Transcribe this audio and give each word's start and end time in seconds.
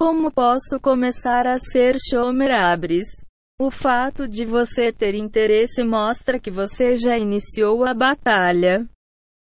Como 0.00 0.32
posso 0.32 0.80
começar 0.80 1.46
a 1.46 1.58
ser 1.58 1.96
Shomer? 2.00 2.52
O 3.60 3.70
fato 3.70 4.26
de 4.26 4.46
você 4.46 4.90
ter 4.90 5.14
interesse 5.14 5.84
mostra 5.84 6.40
que 6.40 6.50
você 6.50 6.96
já 6.96 7.18
iniciou 7.18 7.84
a 7.84 7.92
batalha. 7.92 8.88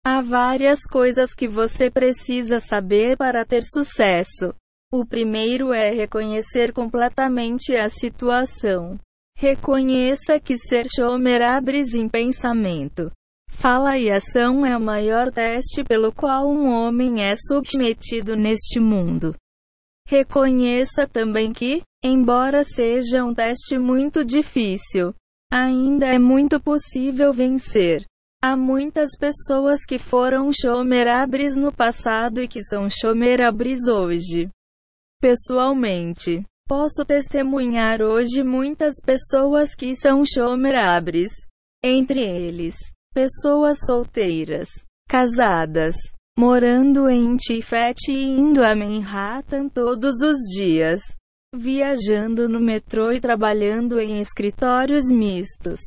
Há 0.04 0.20
várias 0.20 0.80
coisas 0.82 1.36
que 1.36 1.48
você 1.48 1.92
precisa 1.92 2.60
saber 2.60 3.18
para 3.18 3.46
ter 3.46 3.62
sucesso. 3.62 4.52
O 4.92 5.06
primeiro 5.06 5.72
é 5.72 5.92
reconhecer 5.92 6.74
completamente 6.74 7.76
a 7.76 7.88
situação. 7.88 8.98
Reconheça 9.38 10.40
que 10.40 10.58
ser 10.58 10.88
Shomer 10.90 11.42
em 11.94 12.10
pensamento, 12.10 13.12
fala 13.48 13.96
e 13.96 14.10
ação 14.10 14.66
é 14.66 14.76
o 14.76 14.82
maior 14.82 15.32
teste 15.32 15.84
pelo 15.84 16.12
qual 16.12 16.50
um 16.50 16.68
homem 16.68 17.24
é 17.24 17.36
submetido 17.36 18.36
neste 18.36 18.80
mundo. 18.80 19.36
Reconheça 20.12 21.08
também 21.08 21.54
que, 21.54 21.84
embora 22.04 22.66
seja 22.66 23.24
um 23.24 23.34
teste 23.34 23.78
muito 23.80 24.26
difícil, 24.26 25.16
ainda 25.50 26.06
é 26.06 26.20
muito 26.20 26.60
possível 26.60 27.32
vencer. 27.32 28.06
Há 28.44 28.58
muitas 28.58 29.12
pessoas 29.18 29.86
que 29.86 29.98
foram 29.98 30.52
chomerabres 30.52 31.56
no 31.56 31.72
passado 31.72 32.42
e 32.42 32.48
que 32.50 32.62
são 32.62 32.90
chomerabres 32.90 33.88
hoje. 33.88 34.50
Pessoalmente, 35.22 36.44
posso 36.68 37.06
testemunhar 37.06 38.02
hoje 38.02 38.44
muitas 38.44 38.96
pessoas 39.02 39.74
que 39.74 39.96
são 39.96 40.26
chomerabres. 40.26 41.32
Entre 41.82 42.20
eles, 42.20 42.76
pessoas 43.14 43.78
solteiras, 43.86 44.68
casadas, 45.08 45.96
morando 46.38 47.10
em 47.10 47.36
Tifet 47.36 48.10
e 48.10 48.24
indo 48.24 48.64
a 48.64 48.76
Manhattan 48.76 49.68
todos 49.70 50.22
os 50.22 50.38
dias, 50.56 51.02
viajando 51.54 52.48
no 52.48 52.60
metrô 52.60 53.12
e 53.12 53.20
trabalhando 53.20 54.00
em 54.00 54.20
escritórios 54.20 55.06
mistos. 55.12 55.80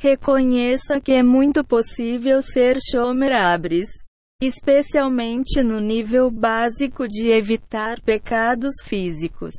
Reconheça 0.00 1.00
que 1.00 1.12
é 1.12 1.22
muito 1.22 1.62
possível 1.62 2.42
ser 2.42 2.78
Shomer 2.80 3.32
Abris, 3.32 3.88
especialmente 4.42 5.62
no 5.62 5.78
nível 5.78 6.30
básico 6.30 7.06
de 7.06 7.28
evitar 7.28 8.00
pecados 8.00 8.74
físicos. 8.84 9.52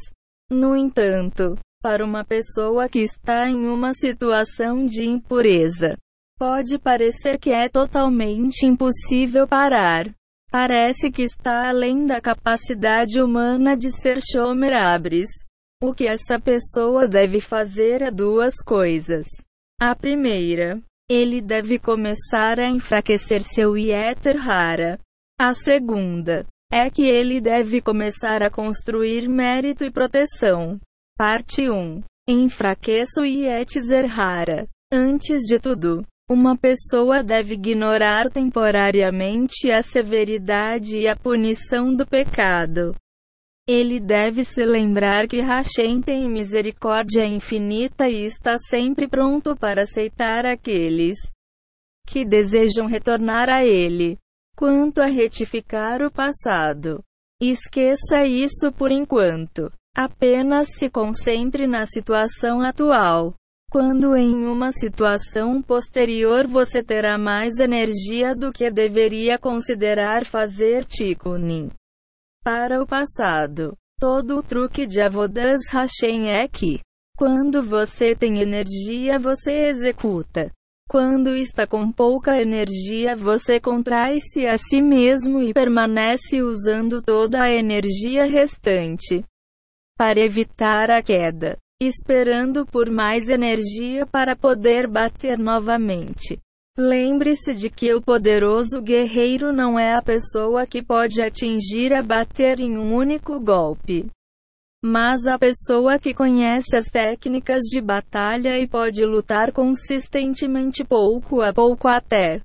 No 0.52 0.76
entanto, 0.76 1.58
para 1.82 2.04
uma 2.04 2.26
pessoa 2.26 2.90
que 2.90 3.00
está 3.00 3.50
em 3.50 3.68
uma 3.68 3.94
situação 3.94 4.86
de 4.86 5.06
impureza, 5.06 5.96
pode 6.38 6.78
parecer 6.78 7.40
que 7.40 7.52
é 7.52 7.70
totalmente 7.70 8.66
impossível 8.66 9.48
parar. 9.48 10.14
Parece 10.54 11.10
que 11.10 11.24
está 11.24 11.68
além 11.68 12.06
da 12.06 12.22
capacidade 12.22 13.20
humana 13.20 13.76
de 13.76 13.92
ser 13.92 14.20
Shomer 14.22 14.72
Abris. 14.72 15.28
O 15.82 15.96
que 15.96 16.06
essa 16.06 16.40
pessoa 16.40 17.08
deve 17.08 17.42
fazer 17.42 18.04
é 18.04 18.12
duas 18.12 18.62
coisas. 18.64 19.26
A 19.82 19.96
primeira, 19.96 20.80
ele 21.10 21.42
deve 21.42 21.80
começar 21.80 22.60
a 22.60 22.70
enfraquecer 22.70 23.42
seu 23.42 23.76
Yeter 23.76 24.48
Hara. 24.48 25.00
A 25.40 25.56
segunda, 25.56 26.46
é 26.72 26.88
que 26.88 27.02
ele 27.02 27.42
deve 27.42 27.82
começar 27.82 28.44
a 28.44 28.52
construir 28.52 29.28
mérito 29.28 29.84
e 29.84 29.90
proteção. 29.92 30.80
Parte 31.18 31.68
1. 31.68 32.04
Enfraqueça 32.30 33.22
o 33.22 33.26
Yetzer 33.26 34.06
Hara. 34.20 34.68
Antes 34.92 35.40
de 35.48 35.58
tudo, 35.58 36.06
uma 36.30 36.58
pessoa 36.58 37.22
deve 37.22 37.56
ignorar 37.56 38.30
temporariamente 38.30 39.70
a 39.72 39.82
severidade 39.82 40.98
e 40.98 41.08
a 41.08 41.16
punição 41.16 41.94
do 41.94 42.08
pecado. 42.08 42.96
Ele 43.68 44.00
deve 44.00 44.44
se 44.44 44.66
lembrar 44.66 45.28
que 45.28 45.40
Hashem 45.40 46.02
tem 46.02 46.30
misericórdia 46.30 47.26
infinita 47.26 48.10
e 48.10 48.26
está 48.26 48.58
sempre 48.58 49.08
pronto 49.08 49.56
para 49.56 49.84
aceitar 49.84 50.46
aqueles 50.46 51.18
que 52.06 52.26
desejam 52.26 52.86
retornar 52.86 53.50
a 53.50 53.64
Ele. 53.64 54.18
Quanto 54.56 55.02
a 55.02 55.06
retificar 55.06 56.02
o 56.04 56.12
passado, 56.12 57.02
esqueça 57.42 58.26
isso 58.26 58.72
por 58.72 58.92
enquanto. 58.92 59.72
Apenas 59.96 60.70
se 60.78 60.90
concentre 60.90 61.66
na 61.66 61.86
situação 61.86 62.62
atual. 62.62 63.34
Quando 63.74 64.16
em 64.16 64.46
uma 64.46 64.72
situação 64.72 65.60
posterior 65.60 66.46
você 66.46 66.84
terá 66.84 67.18
mais 67.18 67.58
energia 67.58 68.36
do 68.36 68.54
que 68.54 68.70
deveria 68.70 69.40
considerar 69.40 70.26
fazer 70.26 70.86
tikkunim. 70.86 71.72
Para 72.44 72.84
o 72.84 72.86
passado, 72.86 73.76
todo 74.00 74.38
o 74.38 74.44
truque 74.44 74.86
de 74.86 75.02
Avodas 75.02 75.64
Hashem 75.72 76.30
é 76.30 76.48
que, 76.48 76.82
quando 77.18 77.64
você 77.64 78.16
tem 78.16 78.42
energia 78.42 79.18
você 79.18 79.70
executa. 79.70 80.52
Quando 80.88 81.36
está 81.36 81.66
com 81.66 81.92
pouca 81.92 82.40
energia 82.40 83.16
você 83.16 83.60
contrai-se 83.60 84.46
a 84.46 84.56
si 84.56 84.84
mesmo 84.84 85.42
e 85.42 85.52
permanece 85.52 86.44
usando 86.44 87.02
toda 87.02 87.42
a 87.42 87.52
energia 87.52 88.26
restante 88.26 89.26
para 89.98 90.20
evitar 90.20 90.92
a 90.92 91.02
queda 91.02 91.58
esperando 91.86 92.66
por 92.66 92.90
mais 92.90 93.30
energia 93.30 94.06
para 94.06 94.36
poder 94.36 94.88
bater 94.88 95.38
novamente. 95.38 96.40
Lembre-se 96.78 97.54
de 97.54 97.70
que 97.70 97.94
o 97.94 98.02
poderoso 98.02 98.82
guerreiro 98.82 99.54
não 99.54 99.78
é 99.78 99.94
a 99.94 100.02
pessoa 100.02 100.66
que 100.66 100.82
pode 100.82 101.22
atingir 101.22 101.94
a 101.94 102.02
bater 102.02 102.60
em 102.60 102.78
um 102.78 102.96
único 102.96 103.40
golpe, 103.40 104.10
mas 104.84 105.26
a 105.26 105.40
pessoa 105.40 105.98
que 105.98 106.14
conhece 106.14 106.76
as 106.76 106.88
técnicas 106.88 107.62
de 107.62 107.80
batalha 107.80 108.60
e 108.60 108.68
pode 108.68 109.06
lutar 109.06 109.54
consistentemente 109.54 110.84
pouco 110.84 111.42
a 111.42 111.54
pouco 111.54 111.88
até 111.88 112.42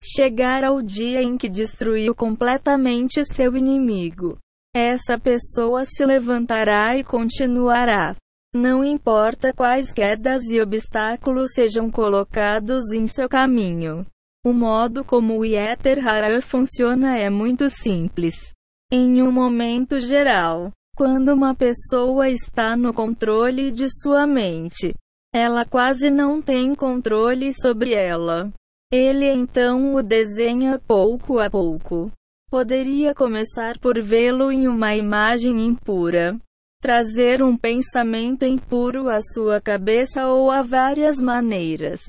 chegar 0.00 0.62
ao 0.62 0.80
dia 0.80 1.20
em 1.20 1.36
que 1.36 1.48
destruiu 1.48 2.14
completamente 2.14 3.24
seu 3.24 3.56
inimigo. 3.56 4.38
Essa 4.72 5.18
pessoa 5.18 5.84
se 5.84 6.04
levantará 6.04 6.96
e 6.96 7.02
continuará. 7.02 8.14
Não 8.54 8.84
importa 8.84 9.52
quais 9.52 9.92
quedas 9.92 10.44
e 10.44 10.60
obstáculos 10.60 11.54
sejam 11.54 11.90
colocados 11.90 12.92
em 12.92 13.04
seu 13.08 13.28
caminho. 13.28 14.06
O 14.46 14.52
modo 14.52 15.04
como 15.04 15.36
o 15.36 15.44
Yeter 15.44 16.06
Hara 16.06 16.40
funciona 16.40 17.18
é 17.18 17.28
muito 17.28 17.68
simples. 17.68 18.52
Em 18.92 19.20
um 19.20 19.32
momento 19.32 19.98
geral, 19.98 20.70
quando 20.96 21.30
uma 21.30 21.52
pessoa 21.52 22.28
está 22.28 22.76
no 22.76 22.94
controle 22.94 23.72
de 23.72 23.88
sua 23.90 24.24
mente, 24.24 24.94
ela 25.34 25.64
quase 25.64 26.08
não 26.08 26.40
tem 26.40 26.76
controle 26.76 27.52
sobre 27.52 27.92
ela. 27.92 28.52
Ele 28.92 29.26
então 29.26 29.96
o 29.96 30.02
desenha 30.02 30.78
pouco 30.78 31.40
a 31.40 31.50
pouco. 31.50 32.08
Poderia 32.48 33.16
começar 33.16 33.80
por 33.80 34.00
vê-lo 34.00 34.52
em 34.52 34.68
uma 34.68 34.94
imagem 34.94 35.66
impura 35.66 36.38
trazer 36.84 37.42
um 37.42 37.56
pensamento 37.56 38.44
impuro 38.44 39.08
à 39.08 39.18
sua 39.22 39.58
cabeça 39.58 40.28
ou 40.28 40.50
a 40.50 40.60
várias 40.60 41.18
maneiras. 41.18 42.02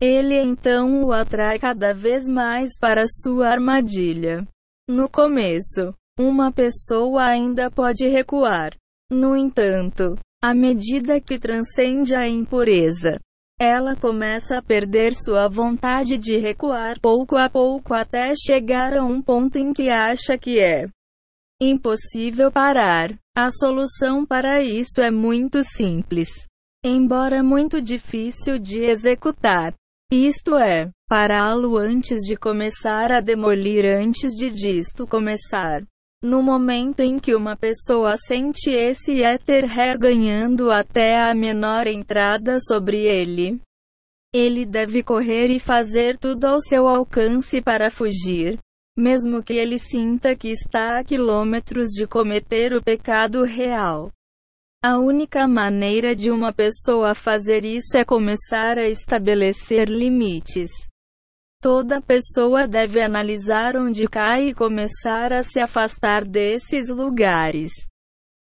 Ele 0.00 0.36
então 0.36 1.02
o 1.02 1.12
atrai 1.12 1.58
cada 1.58 1.92
vez 1.92 2.28
mais 2.28 2.78
para 2.80 3.06
sua 3.08 3.48
armadilha. 3.48 4.46
No 4.88 5.10
começo, 5.10 5.92
uma 6.16 6.52
pessoa 6.52 7.24
ainda 7.24 7.72
pode 7.72 8.06
recuar. 8.06 8.70
No 9.10 9.36
entanto, 9.36 10.14
à 10.40 10.54
medida 10.54 11.20
que 11.20 11.36
transcende 11.36 12.14
a 12.14 12.28
impureza, 12.28 13.18
ela 13.60 13.96
começa 13.96 14.58
a 14.58 14.62
perder 14.62 15.12
sua 15.12 15.48
vontade 15.48 16.16
de 16.16 16.36
recuar 16.36 17.00
pouco 17.00 17.36
a 17.36 17.50
pouco 17.50 17.92
até 17.92 18.32
chegar 18.36 18.96
a 18.96 19.04
um 19.04 19.20
ponto 19.20 19.58
em 19.58 19.72
que 19.72 19.90
acha 19.90 20.38
que 20.38 20.60
é 20.60 20.86
impossível 21.60 22.52
parar. 22.52 23.10
A 23.42 23.48
solução 23.50 24.26
para 24.26 24.62
isso 24.62 25.00
é 25.00 25.10
muito 25.10 25.64
simples, 25.64 26.28
embora 26.84 27.42
muito 27.42 27.80
difícil 27.80 28.58
de 28.58 28.84
executar. 28.84 29.72
Isto 30.12 30.56
é, 30.56 30.90
pará-lo 31.08 31.78
antes 31.78 32.18
de 32.18 32.36
começar 32.36 33.10
a 33.10 33.18
demolir 33.18 33.86
antes 33.86 34.32
de 34.32 34.50
disto 34.50 35.06
começar. 35.06 35.82
No 36.22 36.42
momento 36.42 37.00
em 37.00 37.18
que 37.18 37.34
uma 37.34 37.56
pessoa 37.56 38.14
sente 38.18 38.68
esse 38.72 39.22
éter 39.22 39.64
ganhando 39.98 40.70
até 40.70 41.18
a 41.18 41.34
menor 41.34 41.86
entrada 41.86 42.58
sobre 42.60 43.06
ele, 43.06 43.58
ele 44.34 44.66
deve 44.66 45.02
correr 45.02 45.46
e 45.46 45.58
fazer 45.58 46.18
tudo 46.18 46.44
ao 46.44 46.60
seu 46.60 46.86
alcance 46.86 47.62
para 47.62 47.90
fugir 47.90 48.58
mesmo 49.00 49.42
que 49.42 49.54
ele 49.54 49.78
sinta 49.78 50.36
que 50.36 50.48
está 50.48 50.98
a 50.98 51.04
quilômetros 51.04 51.88
de 51.88 52.06
cometer 52.06 52.74
o 52.74 52.82
pecado 52.82 53.42
real. 53.42 54.12
A 54.82 54.98
única 54.98 55.48
maneira 55.48 56.14
de 56.14 56.30
uma 56.30 56.52
pessoa 56.52 57.14
fazer 57.14 57.64
isso 57.64 57.96
é 57.96 58.04
começar 58.04 58.78
a 58.78 58.88
estabelecer 58.88 59.88
limites. 59.88 60.70
Toda 61.62 62.00
pessoa 62.00 62.66
deve 62.66 63.02
analisar 63.02 63.76
onde 63.76 64.08
cai 64.08 64.48
e 64.48 64.54
começar 64.54 65.32
a 65.32 65.42
se 65.42 65.60
afastar 65.60 66.24
desses 66.24 66.88
lugares. 66.88 67.72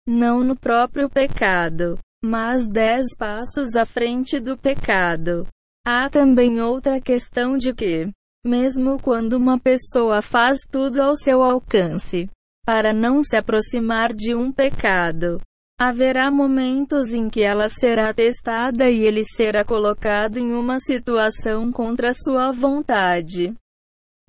não 0.06 0.42
no 0.42 0.56
próprio 0.56 1.10
pecado, 1.10 2.00
mas 2.24 2.68
dez 2.68 3.06
passos 3.18 3.76
à 3.76 3.86
frente 3.86 4.40
do 4.40 4.58
pecado. 4.58 5.46
Há 5.86 6.10
também 6.10 6.62
outra 6.62 7.00
questão 7.00 7.56
de 7.58 7.74
que, 7.74 8.10
mesmo 8.48 9.00
quando 9.02 9.34
uma 9.34 9.60
pessoa 9.60 10.22
faz 10.22 10.62
tudo 10.72 11.02
ao 11.02 11.16
seu 11.16 11.44
alcance 11.44 12.30
para 12.66 12.94
não 12.94 13.22
se 13.24 13.38
aproximar 13.38 14.14
de 14.14 14.34
um 14.36 14.52
pecado, 14.52 15.40
haverá 15.80 16.32
momentos 16.32 17.14
em 17.14 17.30
que 17.30 17.44
ela 17.44 17.70
será 17.70 18.14
testada 18.14 18.90
e 18.90 19.06
ele 19.06 19.24
será 19.24 19.64
colocado 19.64 20.38
em 20.38 20.54
uma 20.54 20.80
situação 20.80 21.72
contra 21.72 22.12
sua 22.14 22.52
vontade. 22.52 23.54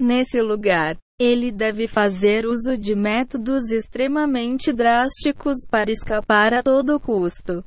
Nesse 0.00 0.40
lugar, 0.40 0.96
ele 1.18 1.50
deve 1.50 1.88
fazer 1.88 2.46
uso 2.46 2.76
de 2.76 2.94
métodos 2.94 3.72
extremamente 3.72 4.72
drásticos 4.72 5.66
para 5.68 5.90
escapar 5.90 6.54
a 6.54 6.62
todo 6.62 7.00
custo. 7.00 7.64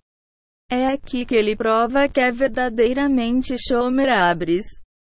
É 0.70 0.88
aqui 0.88 1.26
que 1.26 1.36
ele 1.36 1.54
prova 1.54 2.08
que 2.08 2.22
é 2.22 2.32
verdadeiramente 2.32 3.56
Shomer 3.58 4.08
Abris. 4.10 4.64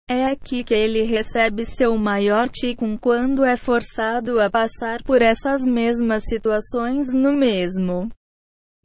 É 0.10 0.26
aqui 0.26 0.64
que 0.64 0.74
ele 0.74 1.04
recebe 1.04 1.66
seu 1.66 1.98
maior 1.98 2.50
ticum 2.50 2.98
quando 2.98 3.46
é 3.46 3.56
forçado 3.56 4.40
a 4.40 4.50
passar 4.50 5.02
por 5.04 5.22
essas 5.22 5.64
mesmas 5.64 6.24
situações 6.28 7.14
no 7.14 7.32
mesmo 7.32 8.10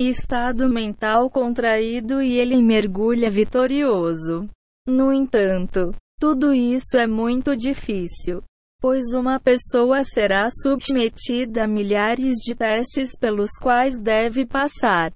estado 0.01 0.69
mental 0.69 1.29
contraído 1.29 2.23
e 2.23 2.39
ele 2.39 2.63
mergulha 2.63 3.29
vitorioso. 3.29 4.49
No 4.87 5.13
entanto, 5.13 5.93
tudo 6.21 6.55
isso 6.55 6.97
é 6.97 7.07
muito 7.07 7.57
difícil, 7.57 8.41
pois 8.81 9.13
uma 9.13 9.41
pessoa 9.41 10.05
será 10.05 10.49
submetida 10.51 11.65
a 11.65 11.69
milhares 11.69 12.35
de 12.37 12.55
testes 12.55 13.19
pelos 13.19 13.51
quais 13.61 13.99
deve 13.99 14.47
passar. 14.47 15.13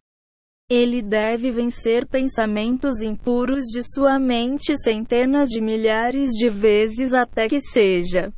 Ele 0.74 1.02
deve 1.02 1.50
vencer 1.50 2.06
pensamentos 2.06 3.02
impuros 3.02 3.66
de 3.66 3.82
sua 3.82 4.18
mente 4.18 4.74
centenas 4.78 5.50
de 5.50 5.60
milhares 5.60 6.30
de 6.30 6.48
vezes 6.48 7.12
até 7.12 7.46
que 7.46 7.60
seja 7.60 8.32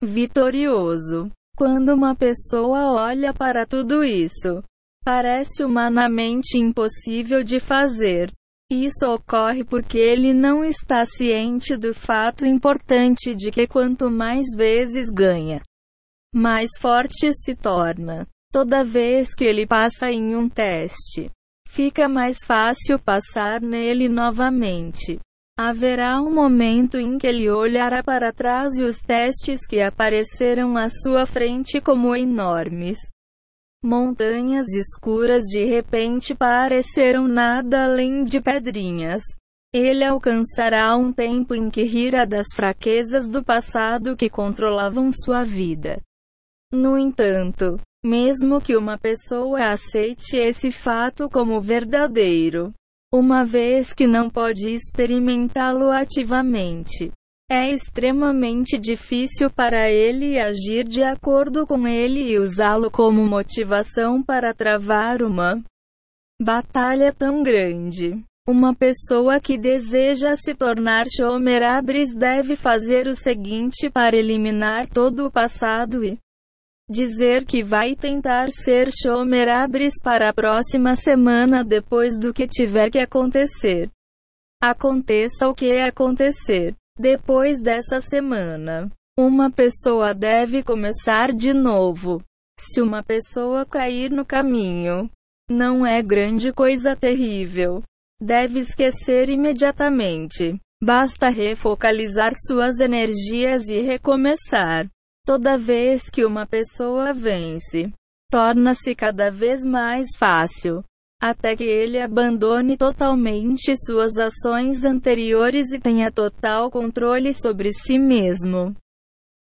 vitorioso. 0.00 1.28
Quando 1.56 1.88
uma 1.88 2.14
pessoa 2.14 2.92
olha 2.92 3.34
para 3.34 3.66
tudo 3.66 4.04
isso, 4.04 4.62
parece 5.04 5.64
humanamente 5.64 6.56
impossível 6.56 7.42
de 7.42 7.58
fazer. 7.58 8.30
Isso 8.70 9.04
ocorre 9.04 9.64
porque 9.64 9.98
ele 9.98 10.32
não 10.32 10.64
está 10.64 11.04
ciente 11.04 11.76
do 11.76 11.92
fato 11.92 12.46
importante 12.46 13.34
de 13.34 13.50
que 13.50 13.66
quanto 13.66 14.08
mais 14.08 14.46
vezes 14.56 15.10
ganha, 15.10 15.60
mais 16.32 16.70
forte 16.78 17.32
se 17.34 17.56
torna. 17.56 18.24
Toda 18.52 18.84
vez 18.84 19.34
que 19.34 19.44
ele 19.44 19.66
passa 19.66 20.12
em 20.12 20.36
um 20.36 20.48
teste, 20.48 21.28
fica 21.76 22.08
mais 22.08 22.38
fácil 22.42 22.98
passar 22.98 23.60
nele 23.60 24.08
novamente. 24.08 25.18
Haverá 25.58 26.22
um 26.22 26.32
momento 26.32 26.96
em 26.96 27.18
que 27.18 27.26
ele 27.26 27.50
olhará 27.50 28.02
para 28.02 28.32
trás 28.32 28.78
e 28.78 28.82
os 28.82 28.98
testes 28.98 29.66
que 29.66 29.82
apareceram 29.82 30.78
à 30.78 30.88
sua 30.88 31.26
frente 31.26 31.78
como 31.78 32.16
enormes 32.16 32.96
Montanhas 33.84 34.66
escuras 34.68 35.44
de 35.44 35.66
repente 35.66 36.34
pareceram 36.34 37.28
nada 37.28 37.84
além 37.84 38.24
de 38.24 38.40
pedrinhas. 38.40 39.22
Ele 39.72 40.02
alcançará 40.02 40.96
um 40.96 41.12
tempo 41.12 41.54
em 41.54 41.68
que 41.68 41.84
rira 41.84 42.26
das 42.26 42.46
fraquezas 42.54 43.28
do 43.28 43.44
passado 43.44 44.16
que 44.16 44.30
controlavam 44.30 45.10
sua 45.12 45.44
vida. 45.44 46.00
No 46.72 46.98
entanto, 46.98 47.78
mesmo 48.06 48.60
que 48.60 48.76
uma 48.76 48.96
pessoa 48.96 49.70
aceite 49.70 50.36
esse 50.36 50.70
fato 50.70 51.28
como 51.28 51.60
verdadeiro, 51.60 52.72
uma 53.12 53.44
vez 53.44 53.92
que 53.92 54.06
não 54.06 54.30
pode 54.30 54.70
experimentá-lo 54.70 55.90
ativamente, 55.90 57.10
é 57.50 57.70
extremamente 57.70 58.78
difícil 58.78 59.50
para 59.50 59.90
ele 59.90 60.38
agir 60.38 60.84
de 60.84 61.02
acordo 61.02 61.66
com 61.66 61.86
ele 61.86 62.32
e 62.32 62.38
usá-lo 62.38 62.90
como 62.90 63.26
motivação 63.26 64.22
para 64.22 64.54
travar 64.54 65.20
uma 65.20 65.60
batalha 66.40 67.12
tão 67.12 67.42
grande. 67.42 68.22
Uma 68.48 68.72
pessoa 68.72 69.40
que 69.40 69.58
deseja 69.58 70.36
se 70.36 70.54
tornar 70.54 71.06
Shomer 71.08 71.64
Abris 71.64 72.14
deve 72.14 72.54
fazer 72.54 73.08
o 73.08 73.14
seguinte 73.16 73.90
para 73.90 74.16
eliminar 74.16 74.86
todo 74.86 75.26
o 75.26 75.30
passado 75.30 76.04
e 76.04 76.16
dizer 76.88 77.44
que 77.44 77.62
vai 77.62 77.96
tentar 77.96 78.48
ser 78.50 78.88
Shomer 78.92 79.48
Abris 79.48 79.94
para 80.02 80.28
a 80.28 80.32
próxima 80.32 80.94
semana 80.94 81.64
depois 81.64 82.18
do 82.18 82.32
que 82.32 82.46
tiver 82.46 82.90
que 82.90 82.98
acontecer. 82.98 83.90
Aconteça 84.62 85.48
o 85.48 85.54
que 85.54 85.72
acontecer. 85.80 86.74
Depois 86.98 87.60
dessa 87.60 88.00
semana, 88.00 88.90
uma 89.18 89.50
pessoa 89.50 90.14
deve 90.14 90.62
começar 90.62 91.32
de 91.32 91.52
novo. 91.52 92.22
Se 92.58 92.80
uma 92.80 93.02
pessoa 93.02 93.66
cair 93.66 94.10
no 94.10 94.24
caminho, 94.24 95.10
não 95.50 95.86
é 95.86 96.02
grande 96.02 96.52
coisa 96.52 96.96
terrível. 96.96 97.82
Deve 98.20 98.60
esquecer 98.60 99.28
imediatamente. 99.28 100.58
Basta 100.82 101.28
refocalizar 101.28 102.32
suas 102.34 102.80
energias 102.80 103.68
e 103.68 103.80
recomeçar. 103.80 104.86
Toda 105.26 105.58
vez 105.58 106.08
que 106.08 106.24
uma 106.24 106.46
pessoa 106.46 107.12
vence, 107.12 107.92
torna-se 108.30 108.94
cada 108.94 109.28
vez 109.28 109.64
mais 109.64 110.06
fácil 110.16 110.84
até 111.20 111.56
que 111.56 111.64
ele 111.64 111.98
abandone 112.00 112.76
totalmente 112.76 113.74
suas 113.76 114.18
ações 114.18 114.84
anteriores 114.84 115.72
e 115.72 115.80
tenha 115.80 116.12
total 116.12 116.70
controle 116.70 117.32
sobre 117.32 117.72
si 117.72 117.98
mesmo. 117.98 118.74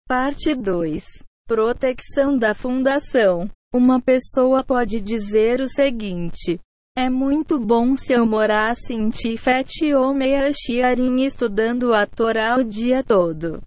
Parte 0.07 0.55
2. 0.55 1.03
Proteção 1.47 2.37
da 2.37 2.55
Fundação. 2.55 3.49
Uma 3.73 4.01
pessoa 4.01 4.63
pode 4.63 5.01
dizer 5.01 5.59
o 5.59 5.67
seguinte: 5.67 6.59
É 6.97 7.09
muito 7.09 7.59
bom 7.59 7.95
se 7.95 8.13
eu 8.13 8.25
morasse 8.25 8.93
em 8.93 9.09
Tifet 9.09 9.93
ou 9.93 10.13
Meachiarim 10.13 11.23
estudando 11.23 11.93
a 11.93 12.07
Torá 12.07 12.57
o 12.57 12.63
dia 12.63 13.03
todo. 13.03 13.61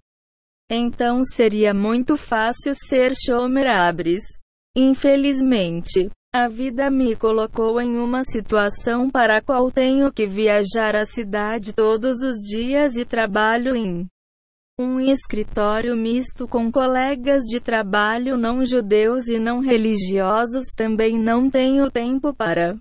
Então 0.69 1.23
seria 1.23 1.73
muito 1.73 2.15
fácil 2.15 2.75
ser 2.75 3.13
Shomer 3.15 3.67
Abris. 3.67 4.21
Infelizmente, 4.75 6.11
a 6.31 6.47
vida 6.47 6.91
me 6.91 7.15
colocou 7.15 7.81
em 7.81 7.97
uma 7.97 8.23
situação 8.23 9.09
para 9.09 9.37
a 9.37 9.41
qual 9.41 9.71
tenho 9.71 10.13
que 10.13 10.27
viajar 10.27 10.95
à 10.95 11.07
cidade 11.07 11.73
todos 11.73 12.21
os 12.21 12.35
dias 12.35 12.95
e 12.97 13.03
trabalho 13.03 13.75
em 13.75 14.05
um 14.79 14.99
escritório 14.99 15.97
misto 15.97 16.47
com 16.47 16.71
colegas 16.71 17.43
de 17.45 17.59
trabalho 17.59 18.37
não 18.37 18.63
judeus 18.63 19.27
e 19.27 19.39
não 19.39 19.59
religiosos. 19.59 20.65
Também 20.75 21.17
não 21.17 21.49
tenho 21.49 21.89
tempo 21.89 22.31
para 22.31 22.77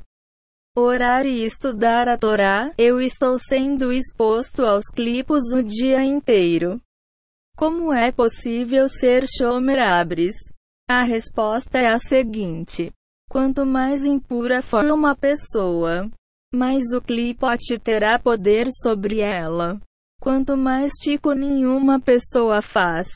orar 0.76 1.24
e 1.24 1.42
estudar 1.42 2.06
a 2.06 2.18
Torá. 2.18 2.70
Eu 2.76 3.00
estou 3.00 3.38
sendo 3.38 3.90
exposto 3.90 4.62
aos 4.62 4.84
clipos 4.90 5.50
o 5.54 5.62
dia 5.62 6.04
inteiro. 6.04 6.78
Como 7.58 7.92
é 7.92 8.12
possível 8.12 8.88
ser 8.88 9.24
Shomer 9.26 9.80
Abris? 9.80 10.36
A 10.88 11.02
resposta 11.02 11.76
é 11.76 11.88
a 11.88 11.98
seguinte. 11.98 12.92
Quanto 13.28 13.66
mais 13.66 14.04
impura 14.04 14.62
for 14.62 14.84
uma 14.84 15.16
pessoa, 15.16 16.08
mais 16.54 16.92
o 16.94 17.00
clipote 17.00 17.76
terá 17.76 18.16
poder 18.16 18.68
sobre 18.70 19.18
ela. 19.18 19.76
Quanto 20.22 20.56
mais 20.56 20.92
tico 21.02 21.32
nenhuma 21.32 22.00
pessoa 22.00 22.62
faz, 22.62 23.08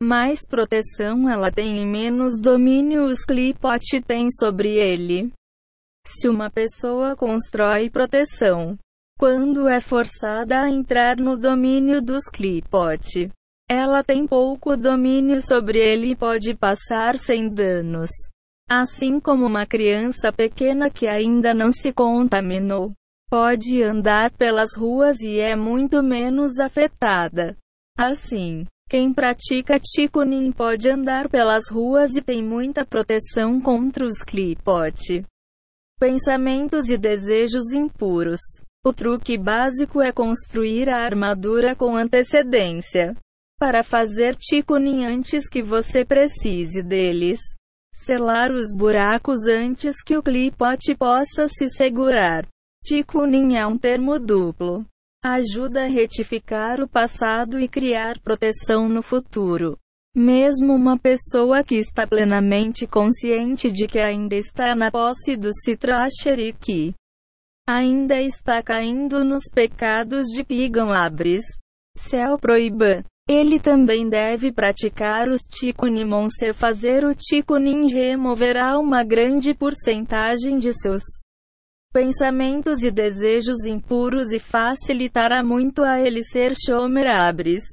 mais 0.00 0.46
proteção 0.46 1.28
ela 1.28 1.50
tem 1.50 1.82
e 1.82 1.84
menos 1.84 2.40
domínio 2.40 3.02
os 3.02 3.24
clipote 3.24 4.00
têm 4.00 4.30
sobre 4.30 4.74
ele. 4.74 5.32
Se 6.06 6.28
uma 6.28 6.48
pessoa 6.48 7.16
constrói 7.16 7.90
proteção, 7.90 8.78
quando 9.18 9.66
é 9.68 9.80
forçada 9.80 10.60
a 10.62 10.70
entrar 10.70 11.16
no 11.16 11.36
domínio 11.36 12.00
dos 12.00 12.28
clipote, 12.28 13.32
ela 13.68 14.02
tem 14.02 14.26
pouco 14.26 14.76
domínio 14.76 15.42
sobre 15.42 15.78
ele 15.78 16.12
e 16.12 16.16
pode 16.16 16.54
passar 16.54 17.18
sem 17.18 17.48
danos. 17.48 18.10
Assim 18.68 19.20
como 19.20 19.44
uma 19.44 19.66
criança 19.66 20.32
pequena 20.32 20.88
que 20.88 21.06
ainda 21.06 21.52
não 21.52 21.70
se 21.70 21.92
contaminou, 21.92 22.92
pode 23.28 23.82
andar 23.82 24.30
pelas 24.32 24.70
ruas 24.76 25.20
e 25.20 25.38
é 25.38 25.54
muito 25.54 26.02
menos 26.02 26.58
afetada. 26.58 27.56
Assim, 27.96 28.66
quem 28.88 29.12
pratica 29.12 29.78
Chikunin 29.78 30.50
pode 30.50 30.88
andar 30.88 31.28
pelas 31.28 31.70
ruas 31.70 32.16
e 32.16 32.22
tem 32.22 32.42
muita 32.42 32.86
proteção 32.86 33.60
contra 33.60 34.02
os 34.02 34.22
clipote. 34.22 35.24
Pensamentos 36.00 36.88
e 36.88 36.96
desejos 36.96 37.72
impuros. 37.72 38.40
O 38.84 38.92
truque 38.94 39.36
básico 39.36 40.00
é 40.00 40.10
construir 40.10 40.88
a 40.88 41.04
armadura 41.04 41.76
com 41.76 41.96
antecedência. 41.96 43.14
Para 43.58 43.82
fazer 43.82 44.36
Chikunin 44.40 45.04
antes 45.04 45.48
que 45.48 45.60
você 45.60 46.04
precise 46.04 46.80
deles. 46.82 47.40
Selar 47.92 48.52
os 48.52 48.72
buracos 48.72 49.48
antes 49.48 50.00
que 50.00 50.16
o 50.16 50.22
clipote 50.22 50.94
possa 50.94 51.48
se 51.48 51.68
segurar. 51.68 52.46
Tikkunin 52.84 53.56
é 53.56 53.66
um 53.66 53.76
termo 53.76 54.18
duplo. 54.20 54.86
Ajuda 55.22 55.84
a 55.84 55.88
retificar 55.88 56.80
o 56.80 56.88
passado 56.88 57.58
e 57.58 57.66
criar 57.66 58.20
proteção 58.20 58.88
no 58.88 59.02
futuro. 59.02 59.76
Mesmo 60.14 60.72
uma 60.72 60.96
pessoa 60.96 61.64
que 61.64 61.74
está 61.74 62.06
plenamente 62.06 62.86
consciente 62.86 63.72
de 63.72 63.88
que 63.88 63.98
ainda 63.98 64.36
está 64.36 64.76
na 64.76 64.90
posse 64.90 65.36
do 65.36 65.50
Citra 65.52 66.06
Sheriki, 66.08 66.94
ainda 67.68 68.20
está 68.20 68.62
caindo 68.62 69.24
nos 69.24 69.50
pecados 69.52 70.26
de 70.28 70.44
Pigam 70.44 70.92
Abris, 70.92 71.44
céu 71.96 72.38
proíba. 72.38 73.04
Ele 73.28 73.60
também 73.60 74.08
deve 74.08 74.50
praticar 74.50 75.28
os 75.28 75.42
Tikkunim 75.42 76.08
se 76.30 76.54
fazer 76.54 77.04
o 77.04 77.14
Tikkunin 77.14 77.86
removerá 77.92 78.78
uma 78.78 79.04
grande 79.04 79.52
porcentagem 79.52 80.58
de 80.58 80.72
seus 80.72 81.02
pensamentos 81.92 82.82
e 82.82 82.90
desejos 82.90 83.66
impuros 83.66 84.32
e 84.32 84.38
facilitará 84.38 85.44
muito 85.44 85.82
a 85.82 86.00
ele 86.00 86.22
ser 86.22 86.54
Shomer 86.54 87.06
Abris. 87.06 87.64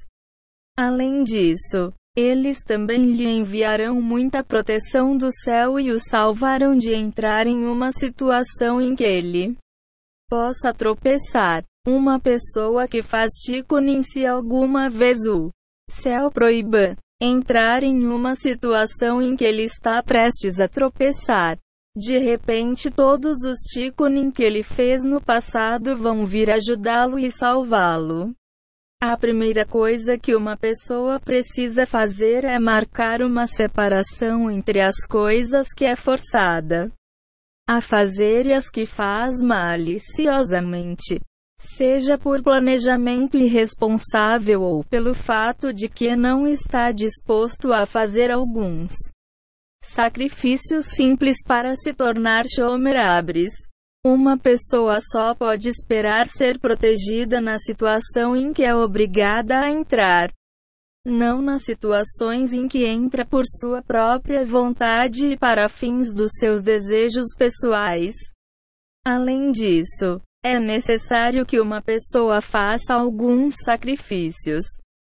Além 0.77 1.23
disso, 1.23 1.93
eles 2.17 2.61
também 2.61 3.13
lhe 3.13 3.29
enviarão 3.29 4.01
muita 4.01 4.43
proteção 4.43 5.15
do 5.15 5.31
céu 5.31 5.79
e 5.79 5.89
o 5.89 5.99
salvarão 5.99 6.75
de 6.75 6.93
entrar 6.93 7.47
em 7.47 7.65
uma 7.65 7.93
situação 7.93 8.81
em 8.81 8.93
que 8.93 9.05
ele 9.05 9.55
possa 10.29 10.73
tropeçar. 10.73 11.63
Uma 11.87 12.19
pessoa 12.19 12.87
que 12.87 13.03
faz 13.03 13.31
Chikunin 13.45 14.01
se 14.01 14.25
alguma 14.25 14.89
vez 14.89 15.19
o 15.27 15.51
céu 15.87 16.31
proíba 16.31 16.97
entrar 17.21 17.83
em 17.83 18.07
uma 18.07 18.33
situação 18.35 19.21
em 19.21 19.35
que 19.35 19.45
ele 19.45 19.61
está 19.61 20.01
prestes 20.01 20.59
a 20.59 20.67
tropeçar. 20.67 21.59
De 21.95 22.17
repente 22.17 22.89
todos 22.89 23.37
os 23.43 23.59
Chikunin 23.71 24.31
que 24.31 24.41
ele 24.41 24.63
fez 24.63 25.03
no 25.03 25.21
passado 25.21 25.95
vão 25.95 26.25
vir 26.25 26.49
ajudá-lo 26.49 27.19
e 27.19 27.29
salvá-lo. 27.29 28.33
A 28.99 29.15
primeira 29.15 29.63
coisa 29.63 30.17
que 30.17 30.35
uma 30.35 30.57
pessoa 30.57 31.19
precisa 31.19 31.85
fazer 31.85 32.43
é 32.43 32.57
marcar 32.57 33.21
uma 33.21 33.45
separação 33.45 34.49
entre 34.49 34.81
as 34.81 34.95
coisas 35.07 35.67
que 35.71 35.85
é 35.85 35.95
forçada 35.95 36.91
a 37.69 37.79
fazer 37.79 38.47
e 38.47 38.53
as 38.53 38.71
que 38.71 38.87
faz 38.87 39.43
maliciosamente. 39.43 41.19
Seja 41.67 42.15
por 42.15 42.43
planejamento 42.43 43.37
irresponsável 43.37 44.61
ou 44.61 44.83
pelo 44.83 45.15
fato 45.15 45.73
de 45.73 45.89
que 45.89 46.15
não 46.15 46.45
está 46.45 46.91
disposto 46.91 47.73
a 47.73 47.87
fazer 47.87 48.29
alguns 48.29 48.93
sacrifícios 49.83 50.85
simples 50.85 51.37
para 51.43 51.75
se 51.75 51.91
tornar 51.91 52.45
Shomer. 52.47 52.95
Uma 54.05 54.37
pessoa 54.37 54.99
só 55.01 55.33
pode 55.33 55.67
esperar 55.67 56.29
ser 56.29 56.59
protegida 56.59 57.41
na 57.41 57.57
situação 57.57 58.35
em 58.35 58.53
que 58.53 58.63
é 58.63 58.75
obrigada 58.75 59.61
a 59.61 59.71
entrar. 59.71 60.31
Não 61.03 61.41
nas 61.41 61.63
situações 61.63 62.53
em 62.53 62.67
que 62.67 62.85
entra 62.85 63.25
por 63.25 63.43
sua 63.45 63.81
própria 63.81 64.45
vontade 64.45 65.33
e 65.33 65.37
para 65.37 65.67
fins 65.67 66.13
dos 66.13 66.31
seus 66.39 66.61
desejos 66.61 67.25
pessoais. 67.35 68.13
Além 69.03 69.51
disso, 69.51 70.21
é 70.45 70.59
necessário 70.59 71.43
que 71.43 71.59
uma 71.59 71.81
pessoa 71.81 72.39
faça 72.39 72.93
alguns 72.93 73.55
sacrifícios. 73.63 74.63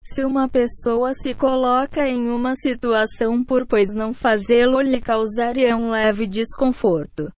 Se 0.03 0.25
uma 0.25 0.49
pessoa 0.49 1.13
se 1.13 1.33
coloca 1.33 2.05
em 2.05 2.29
uma 2.29 2.53
situação 2.53 3.41
por 3.41 3.65
pois 3.65 3.93
não 3.93 4.13
fazê-lo 4.13 4.81
lhe 4.81 4.99
causaria 4.99 5.77
um 5.77 5.89
leve 5.89 6.27
desconforto. 6.27 7.31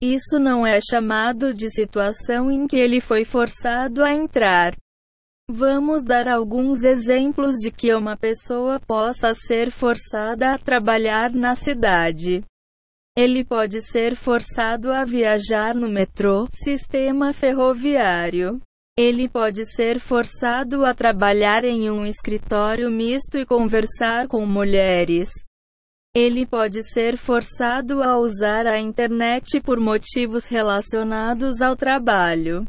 Isso 0.00 0.38
não 0.38 0.64
é 0.64 0.78
chamado 0.80 1.52
de 1.52 1.68
situação 1.68 2.48
em 2.48 2.64
que 2.68 2.76
ele 2.76 3.00
foi 3.00 3.24
forçado 3.24 4.04
a 4.04 4.14
entrar. 4.14 4.76
Vamos 5.50 6.04
dar 6.04 6.28
alguns 6.28 6.84
exemplos 6.84 7.56
de 7.56 7.72
que 7.72 7.92
uma 7.92 8.16
pessoa 8.16 8.78
possa 8.78 9.34
ser 9.34 9.72
forçada 9.72 10.54
a 10.54 10.58
trabalhar 10.58 11.32
na 11.32 11.56
cidade. 11.56 12.44
Ele 13.18 13.42
pode 13.42 13.80
ser 13.80 14.14
forçado 14.14 14.92
a 14.92 15.02
viajar 15.02 15.74
no 15.74 15.88
metrô, 15.88 16.46
sistema 16.52 17.32
ferroviário. 17.32 18.60
Ele 18.98 19.26
pode 19.26 19.64
ser 19.64 19.98
forçado 19.98 20.84
a 20.84 20.92
trabalhar 20.92 21.64
em 21.64 21.90
um 21.90 22.04
escritório 22.04 22.90
misto 22.90 23.38
e 23.38 23.46
conversar 23.46 24.28
com 24.28 24.44
mulheres. 24.44 25.30
Ele 26.14 26.46
pode 26.46 26.82
ser 26.82 27.16
forçado 27.16 28.02
a 28.02 28.18
usar 28.18 28.66
a 28.66 28.78
internet 28.78 29.60
por 29.62 29.80
motivos 29.80 30.44
relacionados 30.44 31.62
ao 31.62 31.74
trabalho. 31.74 32.66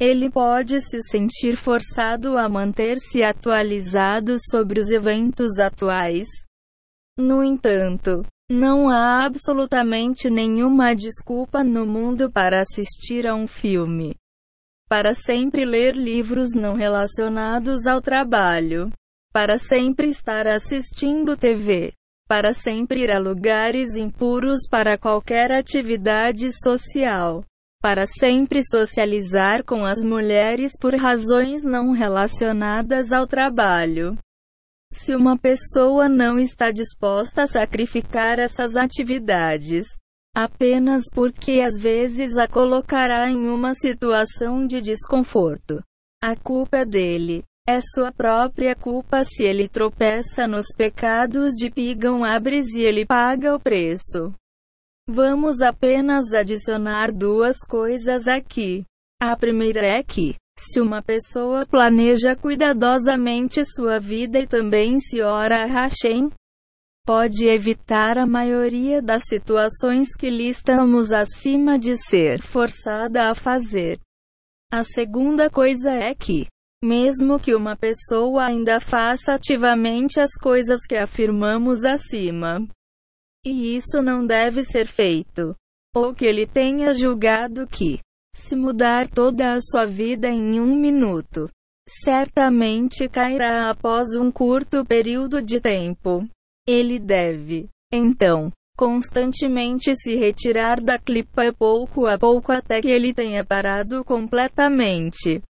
Ele 0.00 0.30
pode 0.30 0.80
se 0.80 1.02
sentir 1.02 1.56
forçado 1.56 2.38
a 2.38 2.48
manter-se 2.48 3.22
atualizado 3.22 4.36
sobre 4.50 4.80
os 4.80 4.88
eventos 4.88 5.58
atuais. 5.58 6.26
No 7.18 7.42
entanto, 7.42 8.22
não 8.50 8.88
há 8.88 9.24
absolutamente 9.24 10.30
nenhuma 10.30 10.94
desculpa 10.94 11.62
no 11.64 11.86
mundo 11.86 12.30
para 12.30 12.60
assistir 12.60 13.26
a 13.26 13.34
um 13.34 13.46
filme. 13.46 14.14
Para 14.88 15.14
sempre 15.14 15.64
ler 15.64 15.96
livros 15.96 16.52
não 16.52 16.74
relacionados 16.74 17.86
ao 17.86 18.00
trabalho. 18.00 18.90
Para 19.32 19.58
sempre 19.58 20.08
estar 20.08 20.46
assistindo 20.46 21.36
TV 21.36 21.92
para 22.28 22.52
sempre 22.52 23.04
ir 23.04 23.12
a 23.12 23.18
lugares 23.18 23.96
impuros 23.96 24.66
para 24.68 24.98
qualquer 24.98 25.52
atividade 25.52 26.50
social, 26.60 27.44
para 27.80 28.04
sempre 28.04 28.62
socializar 28.64 29.64
com 29.64 29.84
as 29.84 30.02
mulheres 30.02 30.72
por 30.80 30.94
razões 30.94 31.62
não 31.62 31.92
relacionadas 31.92 33.12
ao 33.12 33.26
trabalho. 33.26 34.18
Se 34.92 35.14
uma 35.14 35.38
pessoa 35.38 36.08
não 36.08 36.38
está 36.38 36.70
disposta 36.70 37.42
a 37.42 37.46
sacrificar 37.46 38.38
essas 38.38 38.76
atividades, 38.76 39.86
apenas 40.34 41.02
porque 41.12 41.60
às 41.60 41.78
vezes 41.78 42.36
a 42.36 42.46
colocará 42.48 43.28
em 43.28 43.48
uma 43.48 43.74
situação 43.74 44.66
de 44.66 44.80
desconforto, 44.80 45.82
a 46.22 46.34
culpa 46.34 46.78
é 46.78 46.84
dele. 46.84 47.44
É 47.68 47.80
sua 47.80 48.12
própria 48.12 48.76
culpa 48.76 49.24
se 49.24 49.42
ele 49.42 49.68
tropeça 49.68 50.46
nos 50.46 50.66
pecados 50.76 51.52
de 51.54 51.68
Pigam 51.68 52.24
Abres 52.24 52.68
e 52.74 52.84
ele 52.84 53.04
paga 53.04 53.56
o 53.56 53.60
preço. 53.60 54.32
Vamos 55.08 55.60
apenas 55.60 56.32
adicionar 56.32 57.12
duas 57.12 57.58
coisas 57.58 58.28
aqui. 58.28 58.84
A 59.20 59.36
primeira 59.36 59.84
é 59.84 60.02
que, 60.02 60.36
se 60.58 60.80
uma 60.80 61.02
pessoa 61.02 61.66
planeja 61.66 62.34
cuidadosamente 62.34 63.64
sua 63.64 64.00
vida 64.00 64.38
e 64.40 64.46
também 64.46 64.98
se 64.98 65.20
ora 65.20 65.62
a 65.62 65.66
Hashem, 65.66 66.30
pode 67.04 67.46
evitar 67.46 68.18
a 68.18 68.26
maioria 68.26 69.00
das 69.00 69.22
situações 69.26 70.08
que 70.16 70.28
listamos 70.28 71.12
acima 71.12 71.78
de 71.78 71.96
ser 71.96 72.42
forçada 72.42 73.30
a 73.30 73.34
fazer. 73.34 74.00
A 74.72 74.82
segunda 74.82 75.48
coisa 75.48 75.92
é 75.92 76.14
que, 76.14 76.46
mesmo 76.82 77.38
que 77.38 77.54
uma 77.54 77.76
pessoa 77.76 78.46
ainda 78.46 78.80
faça 78.80 79.34
ativamente 79.34 80.18
as 80.18 80.32
coisas 80.42 80.80
que 80.84 80.96
afirmamos 80.96 81.84
acima. 81.84 82.66
E 83.44 83.76
isso 83.76 84.02
não 84.02 84.26
deve 84.26 84.64
ser 84.64 84.86
feito. 84.88 85.54
Ou 85.94 86.12
que 86.12 86.26
ele 86.26 86.46
tenha 86.46 86.92
julgado 86.92 87.66
que, 87.68 88.00
se 88.36 88.54
mudar 88.54 89.08
toda 89.08 89.54
a 89.54 89.60
sua 89.60 89.86
vida 89.86 90.28
em 90.28 90.60
um 90.60 90.76
minuto, 90.76 91.50
certamente 91.88 93.08
cairá 93.08 93.70
após 93.70 94.14
um 94.14 94.30
curto 94.30 94.84
período 94.84 95.42
de 95.42 95.60
tempo. 95.60 96.24
Ele 96.68 96.98
deve, 96.98 97.68
então, 97.92 98.52
constantemente 98.76 99.94
se 99.96 100.14
retirar 100.16 100.80
da 100.80 100.98
clipa 100.98 101.52
pouco 101.52 102.06
a 102.06 102.18
pouco 102.18 102.52
até 102.52 102.80
que 102.80 102.88
ele 102.88 103.14
tenha 103.14 103.44
parado 103.44 104.04
completamente. 104.04 105.42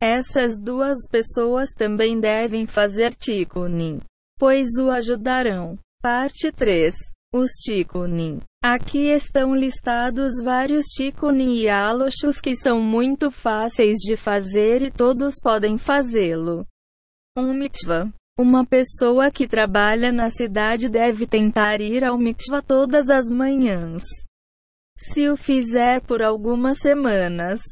Essas 0.00 0.58
duas 0.58 0.98
pessoas 1.10 1.70
também 1.70 2.20
devem 2.20 2.66
fazer 2.66 3.14
tikkunin, 3.14 4.00
pois 4.38 4.68
o 4.80 4.90
ajudarão. 4.90 5.78
Parte 6.00 6.50
3. 6.50 6.94
Os 7.34 7.50
tikkunin. 7.64 8.42
Aqui 8.62 9.10
estão 9.10 9.54
listados 9.54 10.34
vários 10.44 10.84
tikkunin 10.88 11.54
e 11.54 11.66
aloshos 11.66 12.38
que 12.38 12.54
são 12.54 12.78
muito 12.78 13.30
fáceis 13.30 13.96
de 14.00 14.18
fazer 14.18 14.82
e 14.82 14.90
todos 14.90 15.40
podem 15.42 15.78
fazê-lo. 15.78 16.66
Um 17.34 17.54
mitzvah. 17.54 18.12
Uma 18.38 18.66
pessoa 18.66 19.30
que 19.30 19.48
trabalha 19.48 20.12
na 20.12 20.28
cidade 20.28 20.90
deve 20.90 21.26
tentar 21.26 21.80
ir 21.80 22.04
ao 22.04 22.18
mikvah 22.18 22.60
todas 22.60 23.08
as 23.08 23.30
manhãs. 23.30 24.02
Se 24.98 25.30
o 25.30 25.36
fizer 25.36 26.02
por 26.02 26.22
algumas 26.22 26.80
semanas, 26.80 27.62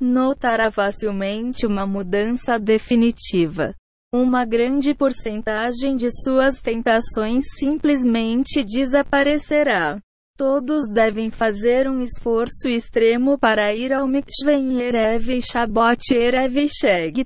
notará 0.00 0.70
facilmente 0.70 1.66
uma 1.66 1.84
mudança 1.84 2.56
definitiva. 2.56 3.74
Uma 4.12 4.46
grande 4.46 4.94
porcentagem 4.94 5.94
de 5.94 6.08
suas 6.10 6.60
tentações 6.60 7.44
simplesmente 7.58 8.64
desaparecerá. 8.64 10.00
Todos 10.36 10.88
devem 10.88 11.30
fazer 11.30 11.88
um 11.88 12.00
esforço 12.00 12.68
extremo 12.68 13.38
para 13.38 13.74
ir 13.74 13.92
ao 13.92 14.06
mikveh 14.06 14.54
em 14.54 14.80
Erev 14.80 15.28
e 15.30 15.42
Shabbat 15.42 16.14
Erev 16.14 16.68
Sheg. 16.68 17.24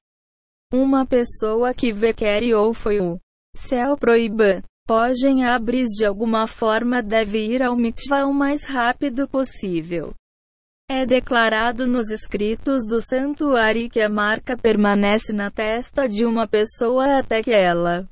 Uma 0.72 1.06
pessoa 1.06 1.72
que 1.72 1.92
vê 1.92 2.12
quer 2.12 2.42
ou 2.54 2.74
foi 2.74 3.00
o 3.00 3.18
céu 3.54 3.96
proíba. 3.96 4.62
Pogem 4.84 5.44
abris 5.44 5.90
de 5.90 6.04
alguma 6.04 6.48
forma 6.48 7.00
deve 7.00 7.38
ir 7.46 7.62
ao 7.62 7.76
mikvah 7.76 8.26
o 8.26 8.34
mais 8.34 8.64
rápido 8.64 9.28
possível. 9.28 10.12
É 10.94 11.06
declarado 11.06 11.86
nos 11.86 12.10
escritos 12.10 12.84
do 12.86 13.00
santuário 13.00 13.88
que 13.88 13.98
a 13.98 14.10
marca 14.10 14.58
permanece 14.58 15.32
na 15.32 15.50
testa 15.50 16.06
de 16.06 16.26
uma 16.26 16.46
pessoa 16.46 17.18
até 17.18 17.42
que 17.42 17.50
ela 17.50 18.06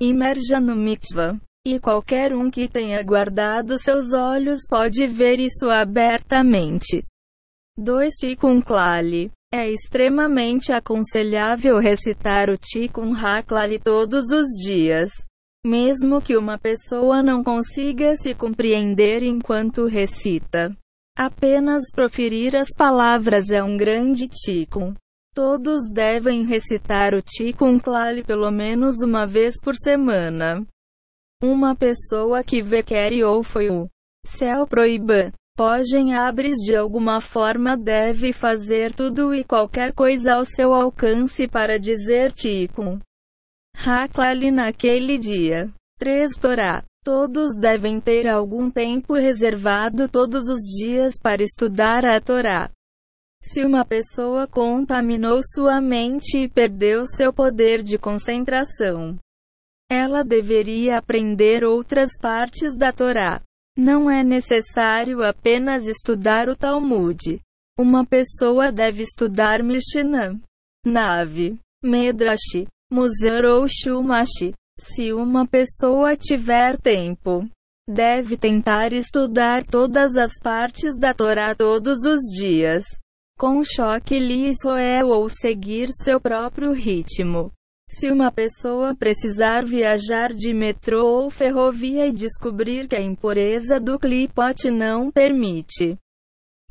imerja 0.00 0.58
no 0.58 0.74
mikvah. 0.74 1.38
E 1.66 1.78
qualquer 1.78 2.34
um 2.34 2.50
que 2.50 2.66
tenha 2.66 3.02
guardado 3.02 3.78
seus 3.78 4.14
olhos 4.14 4.60
pode 4.66 5.06
ver 5.06 5.38
isso 5.38 5.68
abertamente. 5.68 7.04
2. 7.76 8.14
Tikkun 8.14 8.62
Klali. 8.62 9.30
É 9.52 9.70
extremamente 9.70 10.72
aconselhável 10.72 11.76
recitar 11.76 12.48
o 12.48 12.56
Tikkun 12.56 13.14
Haklali 13.14 13.78
todos 13.78 14.30
os 14.30 14.46
dias. 14.64 15.10
Mesmo 15.62 16.22
que 16.22 16.38
uma 16.38 16.56
pessoa 16.56 17.22
não 17.22 17.44
consiga 17.44 18.16
se 18.16 18.32
compreender 18.32 19.22
enquanto 19.22 19.84
recita. 19.84 20.74
Apenas 21.18 21.90
proferir 21.90 22.54
as 22.54 22.68
palavras 22.76 23.50
é 23.50 23.60
um 23.60 23.76
grande 23.76 24.28
Tikkun. 24.28 24.94
Todos 25.34 25.90
devem 25.90 26.46
recitar 26.46 27.12
o 27.12 27.20
Tikkun 27.20 27.80
Klali 27.80 28.22
pelo 28.22 28.48
menos 28.52 29.02
uma 29.02 29.26
vez 29.26 29.60
por 29.60 29.74
semana. 29.74 30.64
Uma 31.42 31.74
pessoa 31.74 32.44
que 32.44 32.62
vê 32.62 32.84
quer 32.84 33.12
ou 33.24 33.42
foi 33.42 33.68
o 33.68 33.88
céu 34.24 34.64
proíba. 34.64 35.32
Pogem 35.56 36.14
abres 36.14 36.54
de 36.58 36.76
alguma 36.76 37.20
forma 37.20 37.76
deve 37.76 38.32
fazer 38.32 38.94
tudo 38.94 39.34
e 39.34 39.42
qualquer 39.42 39.92
coisa 39.92 40.34
ao 40.34 40.44
seu 40.44 40.72
alcance 40.72 41.48
para 41.48 41.80
dizer 41.80 42.32
Tikkun. 42.32 43.00
Haklali 43.74 44.52
naquele 44.52 45.18
dia. 45.18 45.68
3 45.98 46.36
Torá. 46.36 46.84
Todos 47.10 47.54
devem 47.56 47.98
ter 48.02 48.28
algum 48.28 48.70
tempo 48.70 49.14
reservado 49.14 50.10
todos 50.10 50.46
os 50.46 50.60
dias 50.78 51.14
para 51.18 51.42
estudar 51.42 52.04
a 52.04 52.20
Torá. 52.20 52.70
Se 53.42 53.64
uma 53.64 53.82
pessoa 53.82 54.46
contaminou 54.46 55.40
sua 55.42 55.80
mente 55.80 56.36
e 56.36 56.46
perdeu 56.46 57.06
seu 57.06 57.32
poder 57.32 57.82
de 57.82 57.96
concentração, 57.96 59.16
ela 59.90 60.22
deveria 60.22 60.98
aprender 60.98 61.64
outras 61.64 62.10
partes 62.20 62.76
da 62.76 62.92
Torá. 62.92 63.40
Não 63.74 64.10
é 64.10 64.22
necessário 64.22 65.24
apenas 65.24 65.86
estudar 65.86 66.46
o 66.50 66.54
Talmud. 66.54 67.40
Uma 67.80 68.04
pessoa 68.04 68.70
deve 68.70 69.02
estudar 69.02 69.62
Mishnah, 69.62 70.38
Nave, 70.84 71.58
Medrash, 71.82 72.66
Musar 72.92 73.46
ou 73.46 73.66
Shumash. 73.66 74.52
Se 74.78 75.12
uma 75.12 75.44
pessoa 75.44 76.16
tiver 76.16 76.78
tempo, 76.78 77.44
deve 77.88 78.36
tentar 78.36 78.92
estudar 78.92 79.64
todas 79.64 80.16
as 80.16 80.38
partes 80.40 80.96
da 80.96 81.12
Torá 81.12 81.52
todos 81.52 82.04
os 82.04 82.20
dias, 82.38 82.84
com 83.36 83.64
choque 83.64 84.20
li 84.20 84.48
Israel 84.48 85.08
ou 85.08 85.28
seguir 85.28 85.88
seu 85.92 86.20
próprio 86.20 86.72
ritmo. 86.72 87.50
Se 87.90 88.10
uma 88.10 88.30
pessoa 88.30 88.94
precisar 88.94 89.64
viajar 89.64 90.32
de 90.32 90.54
metrô 90.54 91.22
ou 91.22 91.30
ferrovia 91.30 92.06
e 92.06 92.12
descobrir 92.12 92.86
que 92.86 92.94
a 92.94 93.00
impureza 93.00 93.80
do 93.80 93.98
clipote 93.98 94.70
não 94.70 95.10
permite 95.10 95.96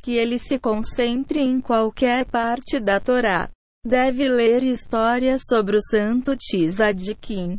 que 0.01 0.15
ele 0.15 0.39
se 0.39 0.57
concentre 0.57 1.41
em 1.41 1.59
qualquer 1.59 2.25
parte 2.25 2.79
da 2.79 2.99
Torá, 2.99 3.49
deve 3.85 4.29
ler 4.29 4.63
histórias 4.63 5.41
sobre 5.45 5.75
o 5.75 5.81
santo 5.81 6.37
Tzadkin. 6.37 7.57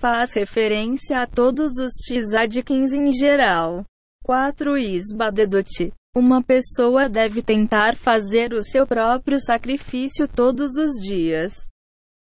Faz 0.00 0.32
referência 0.32 1.20
a 1.20 1.26
todos 1.26 1.72
os 1.76 1.92
Tzadkins 2.08 2.94
em 2.94 3.12
geral. 3.12 3.84
4. 4.24 4.78
Isbadedot. 4.78 5.92
Uma 6.16 6.42
pessoa 6.42 7.06
deve 7.06 7.42
tentar 7.42 7.94
fazer 7.96 8.54
o 8.54 8.62
seu 8.62 8.86
próprio 8.86 9.38
sacrifício 9.38 10.26
todos 10.26 10.78
os 10.78 10.92
dias. 11.06 11.52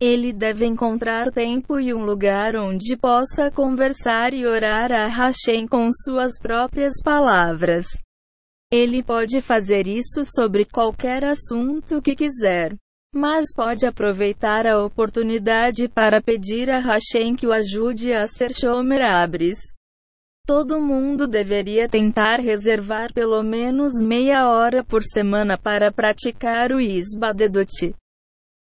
Ele 0.00 0.32
deve 0.32 0.64
encontrar 0.64 1.30
tempo 1.30 1.78
e 1.78 1.92
um 1.92 2.02
lugar 2.02 2.56
onde 2.56 2.96
possa 2.96 3.50
conversar 3.50 4.32
e 4.32 4.46
orar 4.46 4.90
a 4.90 5.06
Hashem 5.06 5.68
com 5.68 5.90
suas 5.92 6.38
próprias 6.38 6.94
palavras. 7.04 7.84
Ele 8.72 9.02
pode 9.02 9.42
fazer 9.42 9.86
isso 9.86 10.22
sobre 10.24 10.64
qualquer 10.64 11.26
assunto 11.26 12.00
que 12.00 12.16
quiser, 12.16 12.74
mas 13.12 13.52
pode 13.54 13.86
aproveitar 13.86 14.66
a 14.66 14.84
oportunidade 14.84 15.88
para 15.88 16.22
pedir 16.22 16.70
a 16.70 16.78
Hashem 16.78 17.34
que 17.34 17.46
o 17.46 17.52
ajude 17.52 18.12
a 18.12 18.26
ser 18.26 18.54
Shomer 18.54 19.02
Abris. 19.02 19.58
Todo 20.46 20.80
mundo 20.80 21.26
deveria 21.26 21.88
tentar 21.88 22.40
reservar 22.40 23.12
pelo 23.12 23.42
menos 23.42 24.00
meia 24.00 24.48
hora 24.48 24.82
por 24.82 25.02
semana 25.02 25.58
para 25.58 25.92
praticar 25.92 26.72
o 26.72 26.80
Isbadedut. 26.80 27.94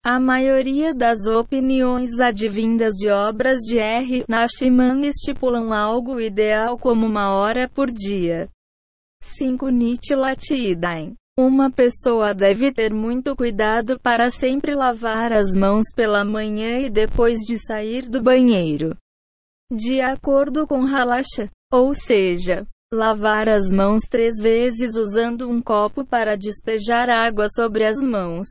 A 0.05 0.21
maioria 0.21 0.95
das 0.95 1.27
opiniões 1.27 2.21
advindas 2.21 2.95
de 2.95 3.11
obras 3.11 3.59
de 3.61 3.79
R. 3.79 4.25
Nashman 4.29 5.05
estipulam 5.07 5.73
algo 5.73 6.21
ideal 6.21 6.79
como 6.79 7.05
uma 7.07 7.35
hora 7.35 7.69
por 7.69 7.91
dia. 7.91 8.49
5. 9.21 9.69
Nitilatidain. 9.69 11.15
Uma 11.39 11.71
pessoa 11.71 12.33
deve 12.33 12.73
ter 12.73 12.95
muito 12.95 13.37
cuidado 13.37 14.01
para 14.01 14.31
sempre 14.31 14.75
lavar 14.75 15.35
as 15.35 15.55
mãos 15.55 15.85
pela 15.95 16.25
manhã 16.25 16.79
e 16.79 16.89
depois 16.89 17.41
de 17.41 17.59
sair 17.59 18.09
do 18.09 18.23
banheiro. 18.23 18.97
De 19.71 20.01
acordo 20.01 20.67
com 20.67 20.87
Halasha, 20.87 21.51
ou 21.71 21.95
seja, 21.95 22.67
lavar 22.91 23.51
as 23.51 23.71
mãos 23.71 24.01
três 24.09 24.37
vezes 24.41 24.97
usando 24.97 25.47
um 25.47 25.61
copo 25.61 26.07
para 26.07 26.39
despejar 26.39 27.11
água 27.11 27.49
sobre 27.51 27.85
as 27.85 28.01
mãos. 28.01 28.47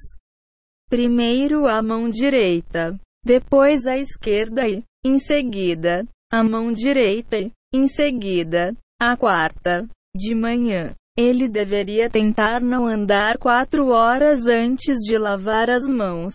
Primeiro 0.88 1.66
a 1.68 1.82
mão 1.82 2.08
direita, 2.08 3.00
depois 3.24 3.88
a 3.88 3.98
esquerda 3.98 4.68
e, 4.68 4.84
em 5.04 5.18
seguida, 5.18 6.06
a 6.32 6.44
mão 6.44 6.72
direita 6.72 7.38
e, 7.40 7.52
em 7.74 7.88
seguida, 7.88 8.76
a 9.02 9.18
quarta. 9.18 9.88
De 10.16 10.34
manhã, 10.34 10.96
ele 11.18 11.48
deveria 11.48 12.10
tentar 12.10 12.60
não 12.62 12.86
andar 12.86 13.38
quatro 13.38 13.88
horas 13.88 14.48
antes 14.48 14.98
de 14.98 15.18
lavar 15.18 15.70
as 15.70 15.88
mãos. 15.88 16.34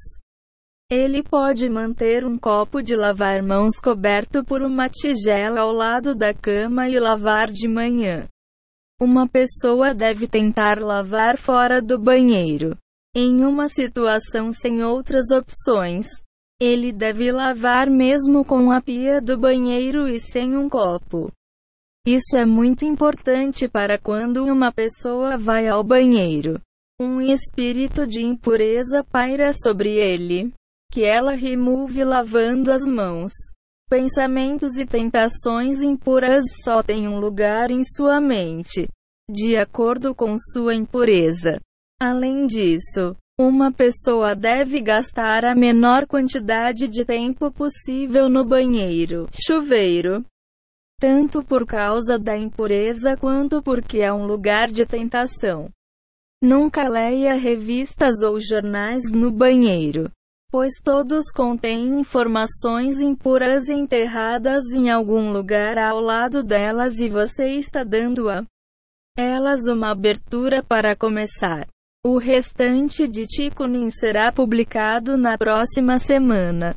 Ele 0.90 1.22
pode 1.22 1.68
manter 1.68 2.24
um 2.24 2.38
copo 2.38 2.82
de 2.82 2.96
lavar 2.96 3.42
mãos 3.42 3.78
coberto 3.78 4.42
por 4.42 4.62
uma 4.62 4.88
tigela 4.88 5.60
ao 5.60 5.72
lado 5.72 6.16
da 6.16 6.32
cama 6.32 6.88
e 6.88 6.98
lavar 6.98 7.48
de 7.48 7.68
manhã. 7.68 8.26
Uma 9.00 9.28
pessoa 9.28 9.94
deve 9.94 10.26
tentar 10.26 10.80
lavar 10.80 11.36
fora 11.36 11.80
do 11.80 11.98
banheiro. 11.98 12.76
Em 13.14 13.44
uma 13.44 13.68
situação 13.68 14.52
sem 14.52 14.82
outras 14.82 15.30
opções, 15.30 16.06
ele 16.60 16.92
deve 16.92 17.30
lavar 17.30 17.88
mesmo 17.88 18.44
com 18.44 18.70
a 18.70 18.80
pia 18.80 19.20
do 19.20 19.38
banheiro 19.38 20.08
e 20.08 20.18
sem 20.18 20.56
um 20.56 20.68
copo. 20.68 21.30
Isso 22.06 22.36
é 22.36 22.46
muito 22.46 22.84
importante 22.84 23.68
para 23.68 23.98
quando 23.98 24.44
uma 24.44 24.72
pessoa 24.72 25.36
vai 25.36 25.68
ao 25.68 25.84
banheiro. 25.84 26.58
Um 26.98 27.20
espírito 27.20 28.06
de 28.06 28.22
impureza 28.22 29.04
paira 29.04 29.52
sobre 29.52 29.96
ele, 29.96 30.52
que 30.90 31.04
ela 31.04 31.32
remove 31.32 32.02
lavando 32.02 32.72
as 32.72 32.86
mãos. 32.86 33.32
Pensamentos 33.90 34.78
e 34.78 34.86
tentações 34.86 35.82
impuras 35.82 36.44
só 36.64 36.82
têm 36.82 37.06
um 37.06 37.18
lugar 37.18 37.70
em 37.70 37.82
sua 37.84 38.20
mente, 38.20 38.88
de 39.30 39.56
acordo 39.56 40.14
com 40.14 40.36
sua 40.38 40.74
impureza. 40.74 41.60
Além 42.00 42.46
disso, 42.46 43.14
uma 43.38 43.70
pessoa 43.72 44.34
deve 44.34 44.80
gastar 44.80 45.44
a 45.44 45.54
menor 45.54 46.06
quantidade 46.06 46.88
de 46.88 47.04
tempo 47.04 47.50
possível 47.50 48.28
no 48.28 48.44
banheiro, 48.44 49.28
chuveiro, 49.34 50.24
tanto 51.00 51.42
por 51.42 51.66
causa 51.66 52.18
da 52.18 52.36
impureza 52.36 53.16
quanto 53.16 53.62
porque 53.62 54.00
é 54.00 54.12
um 54.12 54.26
lugar 54.26 54.70
de 54.70 54.84
tentação. 54.84 55.70
Nunca 56.42 56.86
leia 56.86 57.34
revistas 57.34 58.22
ou 58.22 58.38
jornais 58.38 59.10
no 59.10 59.30
banheiro, 59.30 60.10
pois 60.50 60.74
todos 60.84 61.32
contêm 61.32 61.98
informações 61.98 63.00
impuras 63.00 63.70
enterradas 63.70 64.64
em 64.74 64.90
algum 64.90 65.32
lugar 65.32 65.78
ao 65.78 66.00
lado 66.00 66.42
delas 66.42 66.98
e 66.98 67.08
você 67.08 67.46
está 67.46 67.82
dando 67.82 68.28
a 68.28 68.44
elas 69.16 69.66
uma 69.68 69.92
abertura 69.92 70.62
para 70.62 70.94
começar. 70.94 71.66
O 72.04 72.18
restante 72.18 73.08
de 73.08 73.26
Tikunin 73.26 73.90
será 73.90 74.32
publicado 74.32 75.16
na 75.16 75.36
próxima 75.36 75.98
semana. 75.98 76.74